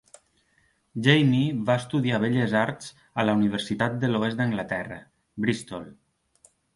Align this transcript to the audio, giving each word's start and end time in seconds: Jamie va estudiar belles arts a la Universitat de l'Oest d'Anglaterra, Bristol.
Jamie 1.07 1.57
va 1.67 1.75
estudiar 1.81 2.19
belles 2.23 2.55
arts 2.61 2.87
a 3.23 3.25
la 3.31 3.35
Universitat 3.41 3.99
de 4.05 4.09
l'Oest 4.15 4.39
d'Anglaterra, 4.41 4.97
Bristol. 5.47 5.85